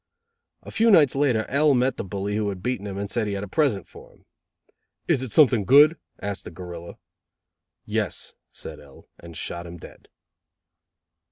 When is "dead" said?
9.77-10.09